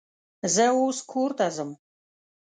[0.55, 1.69] زه اوس کور ته ځم